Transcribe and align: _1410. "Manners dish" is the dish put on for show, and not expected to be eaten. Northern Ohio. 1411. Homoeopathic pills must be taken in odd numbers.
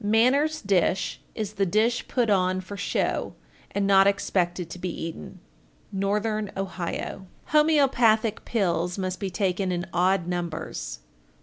_1410. 0.03 0.33
"Manners 0.33 0.61
dish" 0.63 1.21
is 1.35 1.53
the 1.53 1.65
dish 1.67 2.07
put 2.07 2.31
on 2.31 2.59
for 2.59 2.75
show, 2.75 3.35
and 3.69 3.85
not 3.85 4.07
expected 4.07 4.67
to 4.71 4.79
be 4.79 4.89
eaten. 5.03 5.39
Northern 5.91 6.49
Ohio. 6.57 7.27
1411. 7.45 7.49
Homoeopathic 7.51 8.43
pills 8.43 8.97
must 8.97 9.19
be 9.19 9.29
taken 9.29 9.71
in 9.71 9.85
odd 9.93 10.25
numbers. 10.27 11.01